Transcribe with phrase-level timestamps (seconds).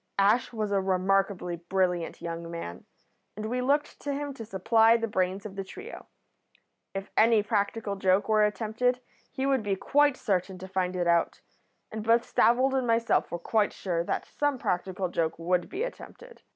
[0.17, 2.85] Ash was a remarkably brilliant young man,
[3.37, 6.07] and we looked to him to supply the brains of the trio.
[6.95, 8.99] If any practical joke were attempted
[9.31, 11.41] he would be quite certain to find it out,
[11.91, 16.41] and both Stavold and myself were quite sure that some practical joke would be attempted.